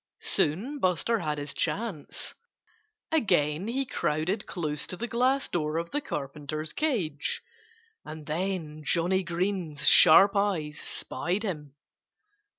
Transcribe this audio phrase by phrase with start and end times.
[0.23, 2.33] Soon Buster had his chance.
[3.11, 7.43] Again he crowded close to the glass door of the Carpenter's cage.
[8.03, 11.75] And then Johnnie Green's sharp eyes spied him.